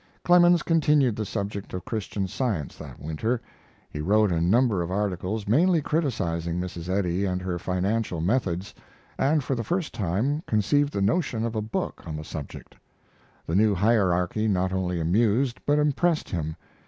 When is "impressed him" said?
15.77-16.55